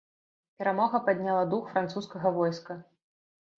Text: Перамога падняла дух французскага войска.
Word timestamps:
Перамога 0.61 1.01
падняла 1.09 1.43
дух 1.53 1.69
французскага 1.75 2.35
войска. 2.41 2.81